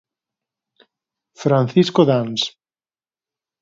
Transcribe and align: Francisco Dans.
Francisco 1.43 2.05
Dans. 2.05 2.41